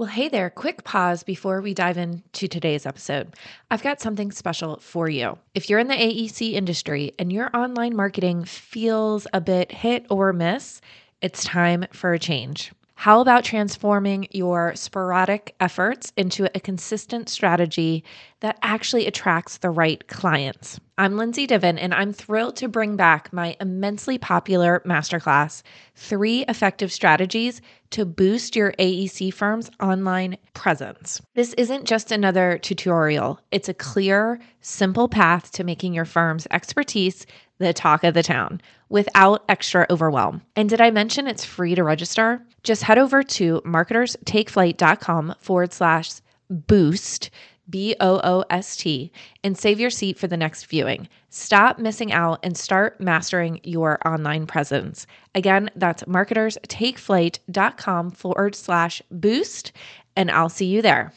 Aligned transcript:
Well, 0.00 0.08
hey 0.08 0.30
there, 0.30 0.48
quick 0.48 0.82
pause 0.82 1.22
before 1.22 1.60
we 1.60 1.74
dive 1.74 1.98
into 1.98 2.48
today's 2.48 2.86
episode. 2.86 3.34
I've 3.70 3.82
got 3.82 4.00
something 4.00 4.32
special 4.32 4.78
for 4.78 5.10
you. 5.10 5.36
If 5.54 5.68
you're 5.68 5.78
in 5.78 5.88
the 5.88 5.94
AEC 5.94 6.54
industry 6.54 7.12
and 7.18 7.30
your 7.30 7.54
online 7.54 7.94
marketing 7.94 8.46
feels 8.46 9.26
a 9.34 9.42
bit 9.42 9.70
hit 9.70 10.06
or 10.08 10.32
miss, 10.32 10.80
it's 11.20 11.44
time 11.44 11.84
for 11.92 12.14
a 12.14 12.18
change. 12.18 12.72
How 13.00 13.22
about 13.22 13.44
transforming 13.44 14.28
your 14.30 14.74
sporadic 14.74 15.54
efforts 15.58 16.12
into 16.18 16.54
a 16.54 16.60
consistent 16.60 17.30
strategy 17.30 18.04
that 18.40 18.58
actually 18.60 19.06
attracts 19.06 19.56
the 19.56 19.70
right 19.70 20.06
clients? 20.06 20.78
I'm 20.98 21.16
Lindsay 21.16 21.46
Diven, 21.46 21.78
and 21.80 21.94
I'm 21.94 22.12
thrilled 22.12 22.56
to 22.56 22.68
bring 22.68 22.96
back 22.96 23.32
my 23.32 23.56
immensely 23.58 24.18
popular 24.18 24.82
masterclass 24.84 25.62
Three 25.94 26.44
Effective 26.46 26.92
Strategies 26.92 27.62
to 27.88 28.04
Boost 28.04 28.54
Your 28.54 28.72
AEC 28.72 29.32
Firm's 29.32 29.70
Online 29.80 30.36
Presence. 30.52 31.22
This 31.34 31.54
isn't 31.54 31.86
just 31.86 32.12
another 32.12 32.58
tutorial, 32.58 33.40
it's 33.50 33.70
a 33.70 33.72
clear, 33.72 34.40
simple 34.60 35.08
path 35.08 35.52
to 35.52 35.64
making 35.64 35.94
your 35.94 36.04
firm's 36.04 36.46
expertise 36.50 37.24
the 37.60 37.72
talk 37.72 38.02
of 38.02 38.14
the 38.14 38.24
town 38.24 38.60
without 38.88 39.44
extra 39.48 39.86
overwhelm. 39.88 40.42
And 40.56 40.68
did 40.68 40.80
I 40.80 40.90
mention 40.90 41.28
it's 41.28 41.44
free 41.44 41.76
to 41.76 41.84
register? 41.84 42.44
Just 42.64 42.82
head 42.82 42.98
over 42.98 43.22
to 43.22 43.62
marketerstakeflight.com 43.64 45.36
forward 45.38 45.72
slash 45.72 46.10
boost, 46.50 47.30
B 47.68 47.94
O 48.00 48.20
O 48.24 48.44
S 48.50 48.76
T, 48.76 49.12
and 49.44 49.56
save 49.56 49.78
your 49.78 49.90
seat 49.90 50.18
for 50.18 50.26
the 50.26 50.36
next 50.36 50.66
viewing. 50.66 51.08
Stop 51.28 51.78
missing 51.78 52.12
out 52.12 52.40
and 52.42 52.56
start 52.56 53.00
mastering 53.00 53.60
your 53.62 54.00
online 54.04 54.46
presence. 54.46 55.06
Again, 55.36 55.70
that's 55.76 56.02
marketerstakeflight.com 56.04 58.10
forward 58.10 58.56
slash 58.56 59.00
boost, 59.12 59.70
and 60.16 60.32
I'll 60.32 60.48
see 60.48 60.66
you 60.66 60.82
there. 60.82 61.12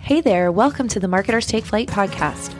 Hey 0.00 0.20
there, 0.20 0.50
welcome 0.50 0.88
to 0.88 0.98
the 0.98 1.06
Marketers 1.06 1.46
Take 1.46 1.64
Flight 1.64 1.86
podcast. 1.86 2.59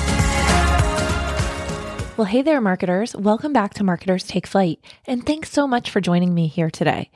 Well, 2.21 2.29
hey 2.29 2.43
there, 2.43 2.61
marketers. 2.61 3.15
Welcome 3.15 3.51
back 3.51 3.73
to 3.73 3.83
Marketers 3.83 4.25
Take 4.25 4.45
Flight, 4.45 4.79
and 5.07 5.25
thanks 5.25 5.51
so 5.51 5.65
much 5.65 5.89
for 5.89 5.99
joining 5.99 6.35
me 6.35 6.45
here 6.45 6.69
today. 6.69 7.09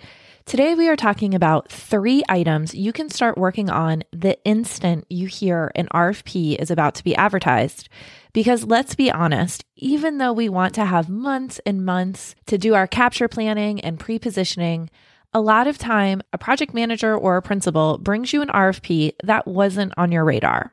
Today, 0.48 0.74
we 0.74 0.90
are 0.90 0.96
talking 0.96 1.36
about 1.36 1.72
three 1.72 2.24
items 2.28 2.74
you 2.74 2.92
can 2.92 3.12
start 3.12 3.38
working 3.38 3.70
on 3.70 4.02
the 4.12 4.44
instant 4.46 5.06
you 5.08 5.28
hear 5.28 5.72
an 5.76 5.90
RFP 5.94 6.60
is 6.60 6.72
about 6.72 6.96
to 6.96 7.04
be 7.04 7.16
advertised. 7.16 7.88
Because 8.34 8.64
let's 8.64 8.96
be 8.96 9.12
honest, 9.12 9.64
even 9.76 10.18
though 10.18 10.34
we 10.34 10.50
want 10.50 10.74
to 10.74 10.86
have 10.86 11.08
months 11.08 11.62
and 11.68 11.86
months 11.86 12.34
to 12.48 12.58
do 12.58 12.74
our 12.74 12.88
capture 12.88 13.28
planning 13.28 13.80
and 13.82 14.00
pre 14.00 14.18
positioning, 14.18 14.90
a 15.36 15.40
lot 15.40 15.68
of 15.68 15.78
time 15.78 16.24
a 16.34 16.40
project 16.40 16.74
manager 16.74 17.16
or 17.16 17.38
a 17.38 17.44
principal 17.44 18.00
brings 18.00 18.34
you 18.34 18.42
an 18.42 18.48
RFP 18.48 19.18
that 19.24 19.46
wasn't 19.46 19.94
on 19.98 20.12
your 20.12 20.26
radar. 20.26 20.72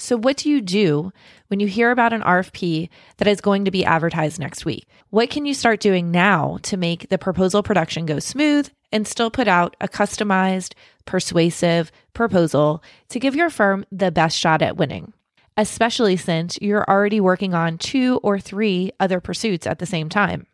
So, 0.00 0.16
what 0.16 0.36
do 0.36 0.48
you 0.48 0.60
do 0.60 1.12
when 1.48 1.58
you 1.58 1.66
hear 1.66 1.90
about 1.90 2.12
an 2.12 2.22
RFP 2.22 2.88
that 3.16 3.26
is 3.26 3.40
going 3.40 3.64
to 3.64 3.72
be 3.72 3.84
advertised 3.84 4.38
next 4.38 4.64
week? 4.64 4.86
What 5.10 5.28
can 5.28 5.44
you 5.44 5.54
start 5.54 5.80
doing 5.80 6.12
now 6.12 6.58
to 6.62 6.76
make 6.76 7.08
the 7.08 7.18
proposal 7.18 7.64
production 7.64 8.06
go 8.06 8.20
smooth 8.20 8.70
and 8.92 9.06
still 9.08 9.30
put 9.30 9.48
out 9.48 9.74
a 9.80 9.88
customized, 9.88 10.74
persuasive 11.04 11.90
proposal 12.14 12.82
to 13.08 13.18
give 13.18 13.34
your 13.34 13.50
firm 13.50 13.84
the 13.90 14.12
best 14.12 14.38
shot 14.38 14.62
at 14.62 14.76
winning? 14.76 15.12
Especially 15.56 16.16
since 16.16 16.56
you're 16.62 16.88
already 16.88 17.20
working 17.20 17.52
on 17.52 17.76
two 17.76 18.20
or 18.22 18.38
three 18.38 18.92
other 19.00 19.20
pursuits 19.20 19.66
at 19.66 19.80
the 19.80 19.86
same 19.86 20.08
time. 20.08 20.46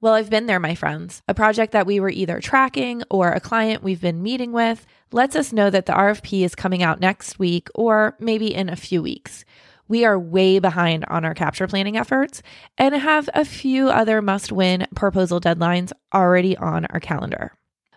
Well, 0.00 0.12
I've 0.12 0.28
been 0.28 0.46
there, 0.46 0.60
my 0.60 0.74
friends. 0.74 1.22
A 1.26 1.34
project 1.34 1.72
that 1.72 1.86
we 1.86 2.00
were 2.00 2.10
either 2.10 2.38
tracking 2.40 3.02
or 3.08 3.32
a 3.32 3.40
client 3.40 3.82
we've 3.82 4.00
been 4.00 4.22
meeting 4.22 4.52
with 4.52 4.86
lets 5.10 5.34
us 5.34 5.54
know 5.54 5.70
that 5.70 5.86
the 5.86 5.94
RFP 5.94 6.44
is 6.44 6.54
coming 6.54 6.82
out 6.82 7.00
next 7.00 7.38
week 7.38 7.68
or 7.74 8.14
maybe 8.20 8.54
in 8.54 8.68
a 8.68 8.76
few 8.76 9.02
weeks. 9.02 9.44
We 9.88 10.04
are 10.04 10.18
way 10.18 10.58
behind 10.58 11.06
on 11.08 11.24
our 11.24 11.32
capture 11.32 11.66
planning 11.66 11.96
efforts 11.96 12.42
and 12.76 12.94
have 12.94 13.30
a 13.32 13.44
few 13.44 13.88
other 13.88 14.20
must 14.20 14.52
win 14.52 14.86
proposal 14.94 15.40
deadlines 15.40 15.92
already 16.12 16.56
on 16.58 16.86
our 16.86 17.00
calendar. 17.00 17.52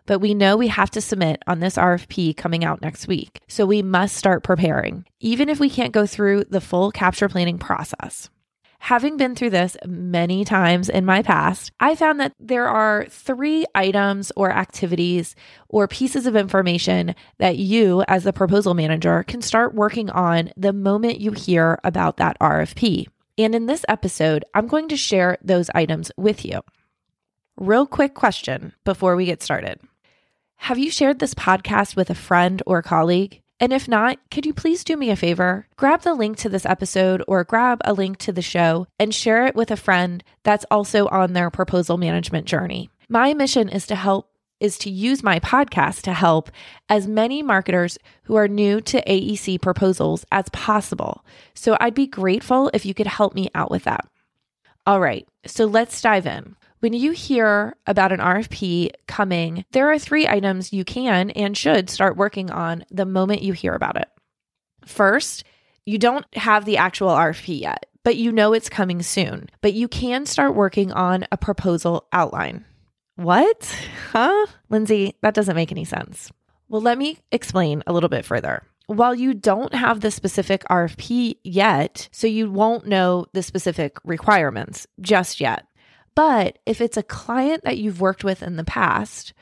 But 0.06 0.20
we 0.20 0.34
know 0.34 0.56
we 0.56 0.70
have 0.70 0.92
to 0.92 1.02
submit 1.02 1.44
on 1.48 1.60
this 1.60 1.76
RFP 1.76 2.38
coming 2.38 2.64
out 2.64 2.82
next 2.82 3.08
week. 3.08 3.42
So 3.48 3.66
we 3.66 3.82
must 3.82 4.16
start 4.16 4.44
preparing, 4.44 5.06
even 5.20 5.50
if 5.50 5.60
we 5.60 5.70
can't 5.70 5.92
go 5.92 6.06
through 6.06 6.46
the 6.46 6.62
full 6.62 6.92
capture 6.92 7.28
planning 7.28 7.58
process. 7.58 8.30
Having 8.80 9.18
been 9.18 9.36
through 9.36 9.52
this 9.52 9.78
many 9.86 10.44
times 10.46 10.90
in 10.90 11.06
my 11.06 11.22
past, 11.22 11.72
I 11.80 11.96
found 11.96 12.20
that 12.20 12.34
there 12.40 12.68
are 12.68 13.06
three 13.10 13.66
items 13.76 14.32
or 14.36 14.52
activities 14.52 15.36
or 15.68 15.88
pieces 15.88 16.26
of 16.26 16.36
information 16.36 17.14
that 17.38 17.58
you, 17.58 18.04
as 18.08 18.24
the 18.24 18.34
proposal 18.34 18.74
manager, 18.74 19.24
can 19.24 19.42
start 19.42 19.76
working 19.76 20.10
on 20.10 20.52
the 20.58 20.74
moment 20.74 21.20
you 21.20 21.34
hear 21.34 21.80
about 21.84 22.18
that 22.18 22.40
RFP. 22.40 23.08
And 23.38 23.54
in 23.54 23.68
this 23.68 23.86
episode, 23.88 24.44
I'm 24.54 24.68
going 24.68 24.88
to 24.90 24.98
share 24.98 25.38
those 25.44 25.70
items 25.76 26.12
with 26.18 26.44
you. 26.44 26.62
Real 27.58 27.86
quick 27.86 28.14
question 28.14 28.74
before 28.86 29.16
we 29.16 29.26
get 29.26 29.44
started 29.44 29.82
Have 30.56 30.80
you 30.80 30.90
shared 30.90 31.20
this 31.20 31.34
podcast 31.34 31.96
with 31.96 32.10
a 32.10 32.16
friend 32.16 32.64
or 32.66 32.82
colleague? 32.82 33.42
And 33.60 33.74
if 33.74 33.88
not, 33.88 34.20
could 34.32 34.46
you 34.46 34.54
please 34.54 34.84
do 34.84 34.96
me 34.96 35.10
a 35.10 35.16
favor? 35.16 35.68
Grab 35.76 36.02
the 36.02 36.14
link 36.14 36.38
to 36.38 36.50
this 36.50 36.66
episode 36.66 37.24
or 37.28 37.44
grab 37.44 37.82
a 37.84 37.94
link 37.94 38.18
to 38.20 38.32
the 38.32 38.42
show 38.42 38.88
and 38.98 39.14
share 39.14 39.46
it 39.46 39.56
with 39.56 39.70
a 39.70 39.76
friend 39.76 40.24
that's 40.44 40.66
also 40.72 41.08
on 41.08 41.34
their 41.34 41.50
proposal 41.50 41.98
management 41.98 42.46
journey. 42.46 42.90
My 43.10 43.34
mission 43.34 43.68
is 43.68 43.86
to 43.88 43.96
help 43.96 44.30
is 44.60 44.78
to 44.78 44.90
use 44.90 45.24
my 45.24 45.40
podcast 45.40 46.02
to 46.02 46.14
help 46.14 46.52
as 46.90 47.08
many 47.08 47.42
marketers 47.42 47.98
who 48.24 48.36
are 48.36 48.48
new 48.48 48.82
to 48.82 49.02
AEC 49.06 49.62
proposals 49.62 50.26
as 50.32 50.50
possible. 50.50 51.24
So 51.54 51.78
I'd 51.80 51.94
be 51.94 52.08
grateful 52.08 52.70
if 52.74 52.86
you 52.86 52.94
could 52.94 53.08
help 53.08 53.34
me 53.34 53.50
out 53.56 53.72
with 53.72 53.86
that. 53.86 54.06
All 54.86 55.00
right, 55.00 55.26
so 55.46 55.66
let's 55.66 56.02
dive 56.02 56.26
in. 56.26 56.56
When 56.80 56.94
you 56.94 57.12
hear 57.12 57.76
about 57.86 58.14
an 58.14 58.22
RFP 58.22 58.92
coming, 59.06 59.66
there 59.72 59.92
are 59.92 60.00
three 60.00 60.26
items 60.26 60.72
you 60.72 60.86
can 60.86 61.30
and 61.32 61.58
should 61.58 61.90
start 61.90 62.16
working 62.16 62.50
on 62.52 62.86
the 62.90 63.06
moment 63.06 63.42
you 63.42 63.52
hear 63.52 63.74
about 63.74 63.98
it. 63.98 64.08
First, 64.86 65.44
you 65.86 65.98
don't 65.98 66.26
have 66.36 66.64
the 66.64 66.78
actual 66.78 67.10
RFP 67.10 67.60
yet, 67.60 67.88
but 68.06 68.16
you 68.16 68.32
know 68.32 68.54
it's 68.54 68.70
coming 68.70 69.02
soon. 69.02 69.50
But 69.60 69.74
you 69.74 69.90
can 69.90 70.26
start 70.26 70.56
working 70.56 70.94
on 70.94 71.26
a 71.34 71.38
proposal 71.38 72.08
outline. 72.14 72.66
What? 73.16 73.76
Huh? 74.12 74.48
Lindsay, 74.70 75.14
that 75.22 75.36
doesn't 75.36 75.56
make 75.56 75.72
any 75.72 75.86
sense. 75.86 76.32
Well, 76.68 76.82
let 76.82 76.98
me 76.98 77.20
explain 77.32 77.84
a 77.86 77.94
little 77.94 78.10
bit 78.10 78.26
further 78.26 78.64
while 78.90 79.14
you 79.14 79.36
don't 79.36 79.76
have 79.76 80.00
the 80.00 80.10
specific 80.10 80.64
RFP 80.64 81.36
yet, 81.44 82.10
so 82.12 82.26
you 82.26 82.50
won't 82.50 82.88
know 82.88 83.28
the 83.34 83.44
specific 83.44 83.98
requirements 84.04 84.88
just 85.00 85.40
yet. 85.40 85.68
But 86.16 86.60
if 86.66 86.82
it's 86.82 86.98
a 86.98 87.04
client 87.04 87.64
that 87.64 87.78
you've 87.78 88.02
worked 88.02 88.24
with 88.24 88.44
in 88.44 88.56
the 88.56 88.64
past 88.64 89.34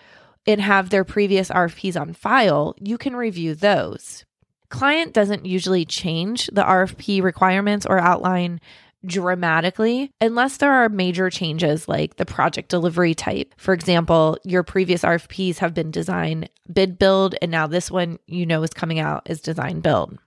and 0.46 0.62
have 0.62 0.90
their 0.90 1.04
previous 1.04 1.50
RFPs 1.50 2.00
on 2.00 2.14
file, 2.14 2.76
you 2.80 2.98
can 2.98 3.16
review 3.16 3.56
those. 3.56 4.26
Client 4.70 5.14
doesn't 5.14 5.46
usually 5.46 5.86
change 5.86 6.48
the 6.48 6.64
RFP 6.64 7.22
requirements 7.22 7.86
or 7.86 8.00
outline 8.00 8.60
dramatically 9.06 10.12
unless 10.20 10.58
there 10.58 10.72
are 10.72 10.90
major 10.90 11.30
changes 11.30 11.88
like 11.88 12.18
the 12.18 12.26
project 12.26 12.70
delivery 12.70 13.14
type. 13.14 13.54
For 13.58 13.74
example, 13.74 14.38
your 14.44 14.64
previous 14.64 15.04
RFPs 15.04 15.58
have 15.58 15.74
been 15.74 15.92
design 15.92 16.50
bid 16.72 17.00
build, 17.00 17.36
and 17.42 17.52
now 17.52 17.68
this 17.68 17.90
one 17.90 18.20
you 18.28 18.46
know 18.46 18.64
is 18.64 18.72
coming 18.72 19.00
out 19.00 19.30
is 19.30 19.40
design 19.42 19.80
build. 19.80 20.18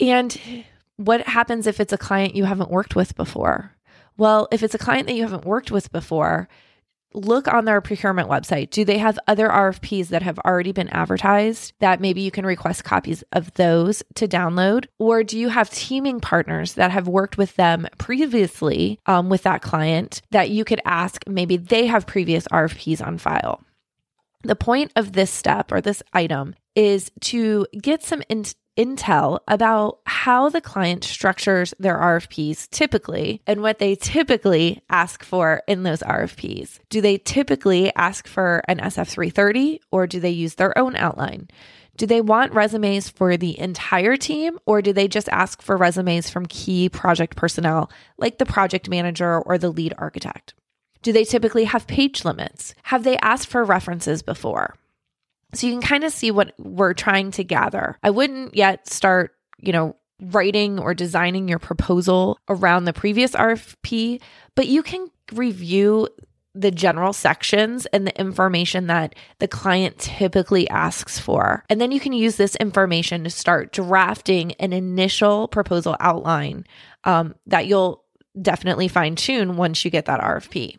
And 0.00 0.36
what 0.96 1.26
happens 1.26 1.66
if 1.66 1.78
it's 1.78 1.92
a 1.92 1.98
client 1.98 2.34
you 2.34 2.44
haven't 2.44 2.70
worked 2.70 2.96
with 2.96 3.14
before? 3.14 3.72
Well, 4.20 4.48
if 4.52 4.62
it's 4.62 4.74
a 4.74 4.78
client 4.78 5.06
that 5.06 5.14
you 5.14 5.22
haven't 5.22 5.46
worked 5.46 5.70
with 5.70 5.90
before, 5.92 6.46
look 7.14 7.48
on 7.48 7.64
their 7.64 7.80
procurement 7.80 8.28
website. 8.28 8.68
Do 8.68 8.84
they 8.84 8.98
have 8.98 9.18
other 9.26 9.48
RFPs 9.48 10.08
that 10.08 10.20
have 10.20 10.38
already 10.40 10.72
been 10.72 10.90
advertised 10.90 11.72
that 11.78 12.02
maybe 12.02 12.20
you 12.20 12.30
can 12.30 12.44
request 12.44 12.84
copies 12.84 13.24
of 13.32 13.50
those 13.54 14.02
to 14.16 14.28
download? 14.28 14.84
Or 14.98 15.24
do 15.24 15.38
you 15.38 15.48
have 15.48 15.70
teaming 15.70 16.20
partners 16.20 16.74
that 16.74 16.90
have 16.90 17.08
worked 17.08 17.38
with 17.38 17.56
them 17.56 17.88
previously 17.96 19.00
um, 19.06 19.30
with 19.30 19.44
that 19.44 19.62
client 19.62 20.20
that 20.32 20.50
you 20.50 20.66
could 20.66 20.82
ask? 20.84 21.26
Maybe 21.26 21.56
they 21.56 21.86
have 21.86 22.06
previous 22.06 22.46
RFPs 22.48 23.00
on 23.00 23.16
file. 23.16 23.64
The 24.42 24.54
point 24.54 24.92
of 24.96 25.14
this 25.14 25.30
step 25.30 25.72
or 25.72 25.80
this 25.80 26.02
item 26.12 26.54
is 26.76 27.10
to 27.20 27.66
get 27.80 28.02
some 28.02 28.22
in- 28.28 28.44
intel 28.80 29.40
about 29.46 29.98
how 30.06 30.48
the 30.48 30.60
client 30.60 31.04
structures 31.04 31.74
their 31.78 31.96
RFPs 31.98 32.68
typically 32.70 33.42
and 33.46 33.60
what 33.60 33.78
they 33.78 33.94
typically 33.94 34.82
ask 34.88 35.22
for 35.22 35.62
in 35.66 35.82
those 35.82 36.00
RFPs. 36.00 36.78
Do 36.88 37.00
they 37.00 37.18
typically 37.18 37.94
ask 37.94 38.26
for 38.26 38.62
an 38.68 38.78
SF330 38.78 39.80
or 39.90 40.06
do 40.06 40.20
they 40.20 40.30
use 40.30 40.54
their 40.54 40.76
own 40.78 40.96
outline? 40.96 41.48
Do 41.96 42.06
they 42.06 42.22
want 42.22 42.54
resumes 42.54 43.10
for 43.10 43.36
the 43.36 43.58
entire 43.58 44.16
team 44.16 44.58
or 44.64 44.80
do 44.80 44.92
they 44.92 45.06
just 45.06 45.28
ask 45.28 45.60
for 45.60 45.76
resumes 45.76 46.30
from 46.30 46.46
key 46.46 46.88
project 46.88 47.36
personnel 47.36 47.90
like 48.16 48.38
the 48.38 48.46
project 48.46 48.88
manager 48.88 49.38
or 49.40 49.58
the 49.58 49.70
lead 49.70 49.92
architect? 49.98 50.54
Do 51.02 51.12
they 51.12 51.24
typically 51.24 51.64
have 51.64 51.86
page 51.86 52.24
limits? 52.24 52.74
Have 52.84 53.04
they 53.04 53.18
asked 53.18 53.48
for 53.48 53.64
references 53.64 54.22
before? 54.22 54.74
So 55.54 55.66
you 55.66 55.72
can 55.72 55.82
kind 55.82 56.04
of 56.04 56.12
see 56.12 56.30
what 56.30 56.54
we're 56.58 56.94
trying 56.94 57.30
to 57.32 57.44
gather. 57.44 57.98
I 58.02 58.10
wouldn't 58.10 58.54
yet 58.54 58.88
start, 58.88 59.34
you 59.58 59.72
know, 59.72 59.96
writing 60.20 60.78
or 60.78 60.94
designing 60.94 61.48
your 61.48 61.58
proposal 61.58 62.38
around 62.48 62.84
the 62.84 62.92
previous 62.92 63.32
RFP, 63.32 64.20
but 64.54 64.68
you 64.68 64.82
can 64.82 65.08
review 65.32 66.08
the 66.54 66.70
general 66.70 67.12
sections 67.12 67.86
and 67.86 68.06
the 68.06 68.18
information 68.18 68.88
that 68.88 69.14
the 69.38 69.48
client 69.48 69.98
typically 69.98 70.68
asks 70.68 71.18
for. 71.18 71.64
And 71.70 71.80
then 71.80 71.92
you 71.92 72.00
can 72.00 72.12
use 72.12 72.36
this 72.36 72.56
information 72.56 73.24
to 73.24 73.30
start 73.30 73.72
drafting 73.72 74.52
an 74.54 74.72
initial 74.72 75.46
proposal 75.46 75.96
outline 76.00 76.66
um, 77.04 77.34
that 77.46 77.66
you'll 77.66 78.04
definitely 78.40 78.88
fine 78.88 79.14
tune 79.14 79.56
once 79.56 79.84
you 79.84 79.90
get 79.90 80.06
that 80.06 80.20
RFP. 80.20 80.76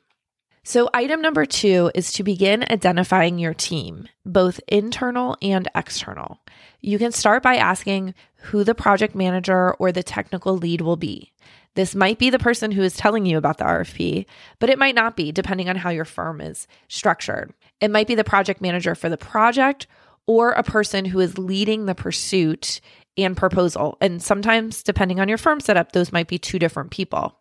So, 0.64 0.90
item 0.94 1.22
number 1.22 1.48
two 1.48 1.92
is 1.96 2.14
to 2.14 2.24
begin 2.24 2.64
identifying 2.70 3.40
your 3.40 3.56
team, 3.56 4.08
both 4.24 4.60
internal 4.68 5.36
and 5.42 5.68
external. 5.74 6.40
You 6.82 7.00
can 7.00 7.12
start 7.12 7.42
by 7.42 7.56
asking 7.56 8.14
who 8.36 8.64
the 8.64 8.76
project 8.76 9.16
manager 9.16 9.74
or 9.74 9.92
the 9.92 10.04
technical 10.04 10.56
lead 10.56 10.82
will 10.82 10.98
be. 10.98 11.32
This 11.74 11.96
might 11.96 12.20
be 12.20 12.30
the 12.30 12.38
person 12.38 12.72
who 12.72 12.84
is 12.84 12.96
telling 12.96 13.26
you 13.26 13.40
about 13.40 13.58
the 13.58 13.64
RFP, 13.64 14.26
but 14.60 14.70
it 14.70 14.78
might 14.78 14.94
not 14.94 15.16
be, 15.16 15.32
depending 15.32 15.68
on 15.68 15.78
how 15.78 15.90
your 15.90 16.06
firm 16.06 16.40
is 16.40 16.68
structured. 16.88 17.54
It 17.80 17.90
might 17.90 18.08
be 18.08 18.16
the 18.16 18.24
project 18.24 18.62
manager 18.62 18.94
for 18.94 19.10
the 19.10 19.18
project 19.18 19.88
or 20.28 20.52
a 20.52 20.64
person 20.64 21.06
who 21.06 21.20
is 21.20 21.40
leading 21.40 21.86
the 21.86 21.96
pursuit 21.96 22.82
and 23.18 23.36
proposal. 23.36 23.98
And 24.00 24.22
sometimes, 24.22 24.84
depending 24.84 25.20
on 25.20 25.28
your 25.28 25.40
firm 25.40 25.60
setup, 25.60 25.94
those 25.94 26.12
might 26.12 26.28
be 26.28 26.38
two 26.38 26.60
different 26.60 26.92
people. 26.92 27.40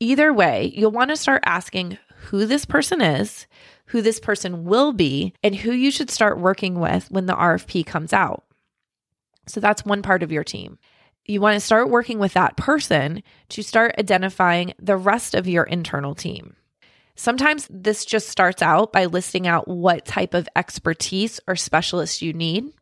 Either 0.00 0.32
way, 0.32 0.72
you'll 0.74 0.90
want 0.90 1.10
to 1.10 1.16
start 1.16 1.42
asking 1.46 1.98
who 2.24 2.46
this 2.46 2.64
person 2.64 3.00
is, 3.00 3.46
who 3.86 4.02
this 4.02 4.20
person 4.20 4.64
will 4.64 4.92
be, 4.92 5.34
and 5.42 5.54
who 5.54 5.72
you 5.72 5.90
should 5.90 6.10
start 6.10 6.38
working 6.38 6.80
with 6.80 7.10
when 7.10 7.26
the 7.26 7.34
RFP 7.34 7.86
comes 7.86 8.12
out. 8.12 8.44
So 9.46 9.60
that's 9.60 9.84
one 9.84 10.02
part 10.02 10.22
of 10.22 10.32
your 10.32 10.44
team. 10.44 10.78
You 11.26 11.40
want 11.40 11.54
to 11.54 11.60
start 11.60 11.88
working 11.88 12.18
with 12.18 12.34
that 12.34 12.56
person 12.56 13.22
to 13.50 13.62
start 13.62 13.94
identifying 13.98 14.74
the 14.78 14.96
rest 14.96 15.34
of 15.34 15.48
your 15.48 15.64
internal 15.64 16.14
team. 16.14 16.56
Sometimes 17.16 17.66
this 17.70 18.04
just 18.04 18.28
starts 18.28 18.60
out 18.60 18.92
by 18.92 19.06
listing 19.06 19.46
out 19.46 19.68
what 19.68 20.04
type 20.04 20.34
of 20.34 20.48
expertise 20.56 21.40
or 21.46 21.56
specialist 21.56 22.22
you 22.22 22.32
need. 22.32 22.72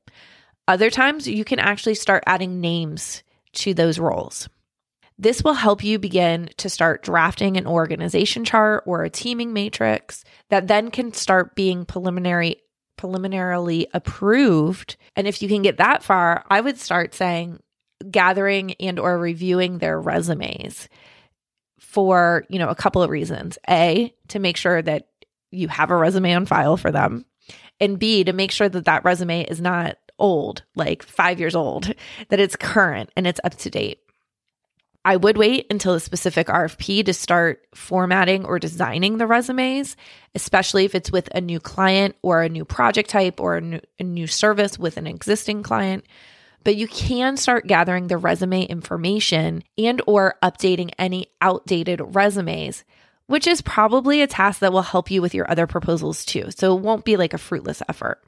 Other 0.66 0.90
times, 0.90 1.28
you 1.28 1.44
can 1.44 1.58
actually 1.58 1.94
start 1.94 2.24
adding 2.26 2.60
names 2.60 3.22
to 3.54 3.74
those 3.74 3.98
roles. 3.98 4.48
This 5.22 5.44
will 5.44 5.54
help 5.54 5.84
you 5.84 6.00
begin 6.00 6.50
to 6.56 6.68
start 6.68 7.04
drafting 7.04 7.56
an 7.56 7.64
organization 7.64 8.44
chart 8.44 8.82
or 8.86 9.04
a 9.04 9.10
teaming 9.10 9.52
matrix 9.52 10.24
that 10.50 10.66
then 10.66 10.90
can 10.90 11.12
start 11.12 11.54
being 11.54 11.84
preliminary 11.84 12.56
preliminarily 12.96 13.86
approved. 13.94 14.96
And 15.14 15.28
if 15.28 15.40
you 15.40 15.48
can 15.48 15.62
get 15.62 15.76
that 15.76 16.02
far, 16.02 16.44
I 16.50 16.60
would 16.60 16.76
start 16.76 17.14
saying 17.14 17.60
gathering 18.10 18.72
and 18.80 18.98
or 18.98 19.16
reviewing 19.16 19.78
their 19.78 20.00
resumes 20.00 20.88
for, 21.78 22.44
you 22.48 22.58
know, 22.58 22.68
a 22.68 22.74
couple 22.74 23.00
of 23.00 23.10
reasons. 23.10 23.58
A, 23.70 24.12
to 24.26 24.40
make 24.40 24.56
sure 24.56 24.82
that 24.82 25.06
you 25.52 25.68
have 25.68 25.92
a 25.92 25.96
resume 25.96 26.34
on 26.34 26.46
file 26.46 26.76
for 26.76 26.90
them. 26.90 27.26
And 27.78 27.96
B, 27.96 28.24
to 28.24 28.32
make 28.32 28.50
sure 28.50 28.68
that 28.68 28.86
that 28.86 29.04
resume 29.04 29.42
is 29.42 29.60
not 29.60 29.98
old, 30.18 30.64
like 30.74 31.04
5 31.04 31.38
years 31.38 31.54
old, 31.54 31.94
that 32.28 32.40
it's 32.40 32.56
current 32.56 33.10
and 33.16 33.24
it's 33.24 33.40
up 33.44 33.54
to 33.58 33.70
date. 33.70 34.00
I 35.04 35.16
would 35.16 35.36
wait 35.36 35.66
until 35.68 35.94
a 35.94 36.00
specific 36.00 36.46
RFP 36.46 37.04
to 37.06 37.14
start 37.14 37.66
formatting 37.74 38.44
or 38.44 38.60
designing 38.60 39.18
the 39.18 39.26
resumes, 39.26 39.96
especially 40.34 40.84
if 40.84 40.94
it's 40.94 41.10
with 41.10 41.28
a 41.34 41.40
new 41.40 41.58
client 41.58 42.14
or 42.22 42.42
a 42.42 42.48
new 42.48 42.64
project 42.64 43.10
type 43.10 43.40
or 43.40 43.56
a 43.56 43.60
new, 43.60 43.80
a 43.98 44.04
new, 44.04 44.28
service 44.28 44.78
with 44.78 44.96
an 44.96 45.08
existing 45.08 45.64
client. 45.64 46.04
But 46.62 46.76
you 46.76 46.86
can 46.86 47.36
start 47.36 47.66
gathering 47.66 48.06
the 48.06 48.16
resume 48.16 48.62
information 48.62 49.64
and 49.76 50.00
or 50.06 50.36
updating 50.40 50.92
any 50.98 51.26
outdated 51.40 52.00
resumes, 52.14 52.84
which 53.26 53.48
is 53.48 53.60
probably 53.60 54.22
a 54.22 54.28
task 54.28 54.60
that 54.60 54.72
will 54.72 54.82
help 54.82 55.10
you 55.10 55.20
with 55.20 55.34
your 55.34 55.50
other 55.50 55.66
proposals 55.66 56.24
too. 56.24 56.50
So 56.50 56.76
it 56.76 56.80
won't 56.80 57.04
be 57.04 57.16
like 57.16 57.34
a 57.34 57.38
fruitless 57.38 57.82
effort. 57.88 58.20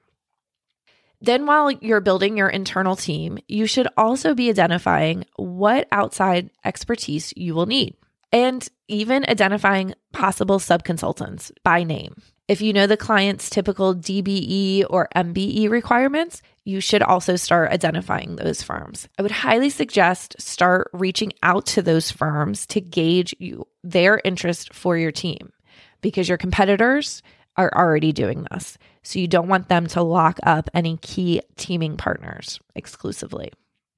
Then, 1.24 1.46
while 1.46 1.70
you're 1.70 2.02
building 2.02 2.36
your 2.36 2.50
internal 2.50 2.96
team, 2.96 3.38
you 3.48 3.66
should 3.66 3.88
also 3.96 4.34
be 4.34 4.50
identifying 4.50 5.24
what 5.36 5.88
outside 5.90 6.50
expertise 6.66 7.32
you 7.34 7.54
will 7.54 7.64
need 7.64 7.96
and 8.30 8.68
even 8.88 9.24
identifying 9.26 9.94
possible 10.12 10.58
subconsultants 10.58 11.50
by 11.62 11.82
name. 11.82 12.20
If 12.46 12.60
you 12.60 12.74
know 12.74 12.86
the 12.86 12.98
client's 12.98 13.48
typical 13.48 13.94
DBE 13.94 14.84
or 14.90 15.08
MBE 15.16 15.70
requirements, 15.70 16.42
you 16.62 16.80
should 16.80 17.02
also 17.02 17.36
start 17.36 17.72
identifying 17.72 18.36
those 18.36 18.62
firms. 18.62 19.08
I 19.18 19.22
would 19.22 19.30
highly 19.30 19.70
suggest 19.70 20.36
start 20.38 20.90
reaching 20.92 21.32
out 21.42 21.64
to 21.68 21.80
those 21.80 22.10
firms 22.10 22.66
to 22.66 22.82
gauge 22.82 23.34
you, 23.38 23.66
their 23.82 24.20
interest 24.26 24.74
for 24.74 24.98
your 24.98 25.12
team 25.12 25.54
because 26.02 26.28
your 26.28 26.36
competitors 26.36 27.22
are 27.56 27.70
already 27.74 28.12
doing 28.12 28.46
this. 28.50 28.78
So 29.02 29.18
you 29.18 29.28
don't 29.28 29.48
want 29.48 29.68
them 29.68 29.86
to 29.88 30.02
lock 30.02 30.38
up 30.42 30.70
any 30.74 30.96
key 30.96 31.40
teaming 31.56 31.96
partners 31.96 32.60
exclusively. 32.74 33.52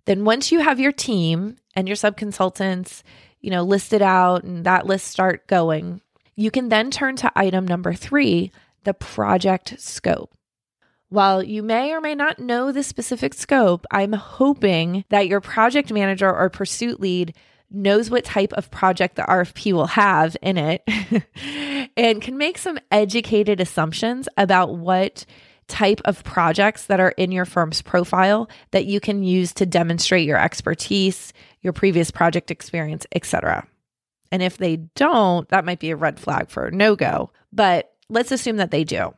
Then 0.05 0.25
once 0.25 0.53
you 0.53 0.61
have 0.61 0.81
your 0.81 0.93
team 0.93 1.57
and 1.75 1.89
your 1.89 1.97
subconsultants, 1.97 3.03
you 3.41 3.51
know, 3.51 3.63
listed 3.63 4.03
out 4.03 4.45
and 4.45 4.65
that 4.65 4.87
list 4.87 5.07
start 5.09 5.47
going, 5.47 6.01
you 6.35 6.51
can 6.51 6.69
then 6.69 6.91
turn 6.91 7.17
to 7.17 7.33
item 7.35 7.67
number 7.67 7.95
3, 7.95 8.51
the 8.85 8.95
project 8.95 9.75
scope. 9.79 10.33
While 11.09 11.43
you 11.43 11.63
may 11.63 11.93
or 11.93 12.01
may 12.01 12.15
not 12.15 12.41
know 12.41 12.73
the 12.73 12.83
specific 12.83 13.33
scope, 13.33 13.87
I'm 13.91 14.13
hoping 14.13 15.05
that 15.09 15.29
your 15.29 15.41
project 15.41 15.93
manager 15.93 16.33
or 16.33 16.51
pursuit 16.51 17.01
lead 17.01 17.35
knows 17.71 18.11
what 18.11 18.25
type 18.25 18.53
of 18.53 18.71
project 18.71 19.17
the 19.17 19.23
RFP 19.23 19.73
will 19.73 19.87
have 19.87 20.37
in 20.43 20.57
it 20.57 20.83
and 21.97 22.23
can 22.23 22.39
make 22.39 22.59
some 22.59 22.79
educated 22.91 23.61
assumptions 23.61 24.29
about 24.37 24.77
what 24.77 25.25
type 25.69 26.01
of 26.05 26.23
projects 26.23 26.87
that 26.87 27.01
are 27.01 27.11
in 27.11 27.33
your 27.33 27.45
firm's 27.45 27.83
profile 27.83 28.49
that 28.71 28.87
you 28.87 29.01
can 29.01 29.23
use 29.23 29.53
to 29.55 29.67
demonstrate 29.67 30.27
your 30.27 30.39
expertise, 30.39 31.33
your 31.61 31.73
previous 31.73 32.11
project 32.11 32.51
experience, 32.51 33.05
etc. 33.13 33.67
And 34.31 34.43
if 34.43 34.59
they 34.59 34.77
don't, 34.95 35.49
that 35.49 35.65
might 35.65 35.81
be 35.81 35.91
a 35.91 35.97
red 35.97 36.21
flag 36.21 36.51
for 36.51 36.71
no 36.71 36.95
go, 36.95 37.31
but 37.53 37.93
let's 38.09 38.33
assume 38.33 38.59
that 38.59 38.71
they 38.71 38.85
do 38.85 39.13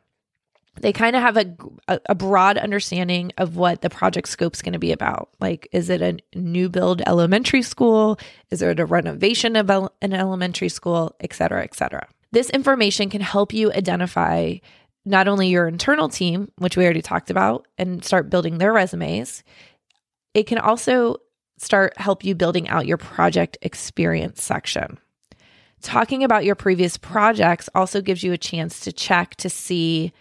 they 0.82 0.92
kind 0.92 1.16
of 1.16 1.22
have 1.22 1.36
a, 1.36 2.00
a, 2.08 2.14
broad 2.14 2.58
understanding 2.58 3.32
of 3.38 3.56
what 3.56 3.82
the 3.82 3.90
project 3.90 4.28
scope 4.28 4.54
is 4.54 4.62
going 4.62 4.72
to 4.72 4.78
be 4.78 4.92
about. 4.92 5.30
Like, 5.40 5.68
is 5.72 5.90
it 5.90 6.02
a 6.02 6.18
new 6.38 6.68
build 6.68 7.02
elementary 7.06 7.62
school? 7.62 8.18
Is 8.50 8.62
it 8.62 8.80
a 8.80 8.86
renovation 8.86 9.56
of 9.56 9.70
an 9.70 10.12
elementary 10.12 10.68
school, 10.68 11.14
et 11.20 11.32
cetera, 11.32 11.64
et 11.64 11.74
cetera? 11.74 12.06
This 12.32 12.50
information 12.50 13.08
can 13.08 13.20
help 13.20 13.52
you 13.52 13.72
identify 13.72 14.56
not 15.04 15.28
only 15.28 15.48
your 15.48 15.66
internal 15.66 16.08
team, 16.08 16.50
which 16.58 16.76
we 16.76 16.84
already 16.84 17.02
talked 17.02 17.30
about, 17.30 17.66
and 17.78 18.04
start 18.04 18.28
building 18.28 18.58
their 18.58 18.72
resumes. 18.72 19.42
It 20.34 20.46
can 20.46 20.58
also 20.58 21.16
start 21.56 21.96
help 21.96 22.24
you 22.24 22.34
building 22.34 22.68
out 22.68 22.86
your 22.86 22.98
project 22.98 23.56
experience 23.62 24.42
section. 24.42 24.98
Talking 25.80 26.24
about 26.24 26.44
your 26.44 26.54
previous 26.54 26.96
projects 26.96 27.68
also 27.74 28.00
gives 28.00 28.22
you 28.22 28.32
a 28.32 28.38
chance 28.38 28.80
to 28.80 28.92
check 28.92 29.36
to 29.36 29.48
see 29.48 30.12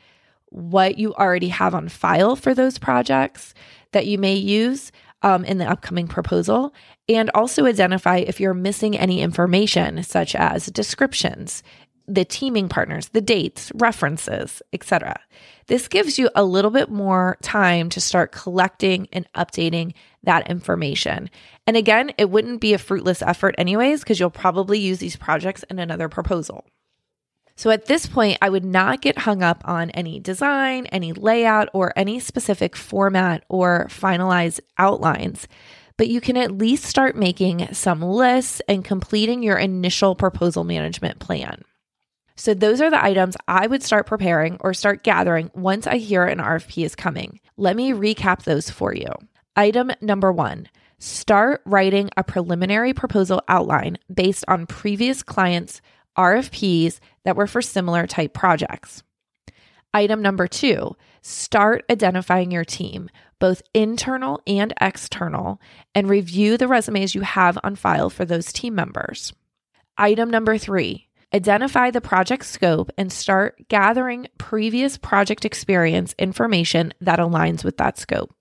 what 0.50 0.98
you 0.98 1.14
already 1.14 1.50
have 1.50 1.76
on 1.76 1.90
file 1.90 2.36
for 2.36 2.54
those 2.54 2.78
projects 2.78 3.54
that 3.92 4.08
you 4.08 4.18
may 4.18 4.36
use 4.36 4.92
um, 5.22 5.44
in 5.46 5.58
the 5.58 5.70
upcoming 5.70 6.08
proposal, 6.08 6.74
and 7.10 7.30
also 7.34 7.66
identify 7.66 8.18
if 8.18 8.40
you're 8.40 8.54
missing 8.54 8.98
any 8.98 9.22
information, 9.22 10.04
such 10.04 10.36
as 10.36 10.68
descriptions, 10.68 11.64
the 12.08 12.24
teaming 12.24 12.70
partners, 12.70 13.10
the 13.10 13.22
dates, 13.22 13.72
references, 13.76 14.62
etc. 14.72 15.20
This 15.68 15.88
gives 15.88 16.18
you 16.18 16.30
a 16.36 16.44
little 16.44 16.72
bit 16.72 16.90
more 16.90 17.38
time 17.42 17.90
to 17.90 18.00
start 18.00 18.32
collecting 18.32 19.08
and 19.12 19.28
updating 19.34 19.94
that 20.24 20.50
information. 20.50 21.30
And 21.66 21.76
again, 21.76 22.12
it 22.18 22.30
wouldn't 22.30 22.62
be 22.62 22.74
a 22.74 22.78
fruitless 22.78 23.22
effort 23.22 23.56
anyways 23.58 24.02
because 24.02 24.20
you'll 24.20 24.30
probably 24.30 24.80
use 24.80 25.00
these 25.00 25.18
projects 25.18 25.64
in 25.64 25.80
another 25.80 26.08
proposal. 26.08 26.66
So 27.58 27.72
at 27.72 27.88
this 27.88 28.06
point, 28.06 28.38
I 28.40 28.52
would 28.52 28.64
not 28.64 29.02
get 29.02 29.18
hung 29.18 29.42
up 29.42 29.64
on 29.66 29.90
any 29.90 30.20
design, 30.20 30.86
any 30.86 31.12
layout, 31.12 31.70
or 31.74 31.92
any 31.96 32.20
specific 32.20 32.76
format 32.76 33.44
or 33.50 33.88
finalized 33.90 34.60
outlines. 34.78 35.48
But 35.98 36.08
you 36.08 36.22
can 36.22 36.38
at 36.38 36.52
least 36.52 36.84
start 36.84 37.16
making 37.16 37.74
some 37.74 38.04
lists 38.04 38.62
and 38.68 38.86
completing 38.86 39.42
your 39.42 39.58
initial 39.58 40.14
proposal 40.14 40.64
management 40.64 41.18
plan. 41.18 41.64
So, 42.36 42.54
those 42.54 42.80
are 42.80 42.92
the 42.92 43.04
items 43.04 43.36
I 43.48 43.66
would 43.66 43.82
start 43.82 44.06
preparing 44.06 44.58
or 44.60 44.76
start 44.76 45.04
gathering 45.04 45.50
once 45.56 45.88
I 45.88 45.98
hear 45.98 46.26
an 46.26 46.38
RFP 46.38 46.86
is 46.86 46.96
coming. 46.96 47.40
Let 47.58 47.76
me 47.76 47.92
recap 47.92 48.44
those 48.44 48.70
for 48.70 48.94
you. 48.94 49.10
Item 49.56 49.90
number 50.00 50.32
one 50.32 50.70
start 51.00 51.62
writing 51.66 52.12
a 52.18 52.24
preliminary 52.24 52.94
proposal 52.94 53.42
outline 53.48 53.98
based 54.14 54.44
on 54.48 54.68
previous 54.68 55.24
clients' 55.24 55.82
RFPs 56.18 57.00
that 57.24 57.36
were 57.36 57.48
for 57.48 57.62
similar 57.62 58.08
type 58.08 58.34
projects. 58.34 59.04
Item 59.94 60.22
number 60.22 60.48
two 60.48 60.96
start 61.22 61.84
identifying 61.90 62.52
your 62.52 62.66
team, 62.66 63.10
both 63.40 63.62
internal 63.74 64.42
and 64.48 64.74
external, 64.80 65.60
and 65.94 66.10
review 66.10 66.58
the 66.58 66.68
resumes 66.68 67.16
you 67.16 67.22
have 67.22 67.58
on 67.64 67.76
file 67.76 68.10
for 68.10 68.26
those 68.26 68.54
team 68.54 68.76
members. 68.76 69.34
Item 69.98 70.30
number 70.30 70.58
three 70.58 71.08
Identify 71.34 71.92
the 71.92 72.00
project 72.00 72.46
scope 72.46 72.90
and 72.98 73.12
start 73.12 73.68
gathering 73.68 74.28
previous 74.38 74.98
project 74.98 75.44
experience 75.44 76.16
information 76.18 76.94
that 77.02 77.20
aligns 77.20 77.66
with 77.66 77.76
that 77.78 77.98
scope. 77.98 78.34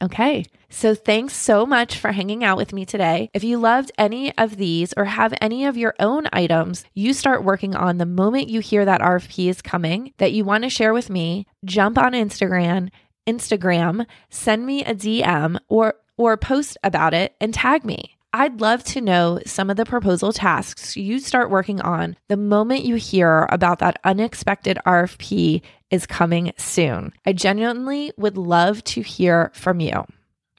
Okay, 0.00 0.44
so 0.70 0.94
thanks 0.94 1.34
so 1.34 1.66
much 1.66 1.98
for 1.98 2.12
hanging 2.12 2.44
out 2.44 2.56
with 2.56 2.72
me 2.72 2.84
today. 2.84 3.30
If 3.34 3.42
you 3.42 3.58
loved 3.58 3.90
any 3.98 4.36
of 4.38 4.56
these 4.56 4.94
or 4.96 5.04
have 5.04 5.34
any 5.40 5.64
of 5.64 5.76
your 5.76 5.94
own 5.98 6.28
items 6.32 6.84
you 6.94 7.12
start 7.12 7.42
working 7.42 7.74
on 7.74 7.98
the 7.98 8.06
moment 8.06 8.48
you 8.48 8.60
hear 8.60 8.84
that 8.84 9.00
RFP 9.00 9.48
is 9.48 9.60
coming 9.60 10.12
that 10.18 10.32
you 10.32 10.44
want 10.44 10.62
to 10.62 10.70
share 10.70 10.94
with 10.94 11.10
me, 11.10 11.46
jump 11.64 11.98
on 11.98 12.12
Instagram, 12.12 12.90
Instagram, 13.28 14.06
send 14.30 14.64
me 14.64 14.84
a 14.84 14.94
DM 14.94 15.58
or 15.68 15.94
or 16.16 16.36
post 16.36 16.76
about 16.84 17.12
it 17.12 17.34
and 17.40 17.52
tag 17.52 17.84
me. 17.84 18.17
I'd 18.32 18.60
love 18.60 18.84
to 18.84 19.00
know 19.00 19.40
some 19.46 19.70
of 19.70 19.78
the 19.78 19.86
proposal 19.86 20.34
tasks 20.34 20.96
you 20.98 21.18
start 21.18 21.50
working 21.50 21.80
on 21.80 22.16
the 22.28 22.36
moment 22.36 22.84
you 22.84 22.96
hear 22.96 23.46
about 23.50 23.78
that 23.78 23.98
unexpected 24.04 24.78
RFP 24.84 25.62
is 25.90 26.06
coming 26.06 26.52
soon. 26.58 27.14
I 27.24 27.32
genuinely 27.32 28.12
would 28.18 28.36
love 28.36 28.84
to 28.84 29.00
hear 29.00 29.50
from 29.54 29.80
you. 29.80 30.04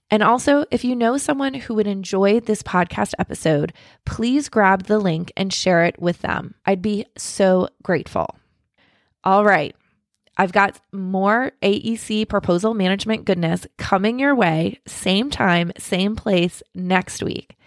And 0.09 0.23
also, 0.23 0.65
if 0.71 0.83
you 0.83 0.95
know 0.95 1.17
someone 1.17 1.53
who 1.53 1.75
would 1.75 1.85
enjoy 1.85 2.39
this 2.39 2.63
podcast 2.63 3.13
episode, 3.19 3.73
please 4.05 4.49
grab 4.49 4.85
the 4.85 4.97
link 4.97 5.31
and 5.37 5.53
share 5.53 5.85
it 5.85 6.01
with 6.01 6.21
them. 6.21 6.55
I'd 6.65 6.81
be 6.81 7.05
so 7.15 7.69
grateful. 7.83 8.35
All 9.23 9.45
right. 9.45 9.75
I've 10.37 10.53
got 10.53 10.79
more 10.91 11.51
AEC 11.61 12.27
proposal 12.29 12.73
management 12.73 13.25
goodness 13.25 13.67
coming 13.77 14.17
your 14.17 14.33
way, 14.33 14.79
same 14.87 15.29
time, 15.29 15.73
same 15.77 16.15
place 16.15 16.63
next 16.73 17.21
week. 17.21 17.57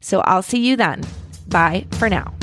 So 0.00 0.20
I'll 0.20 0.42
see 0.42 0.66
you 0.66 0.76
then. 0.76 1.02
Bye 1.48 1.86
for 1.92 2.08
now. 2.08 2.34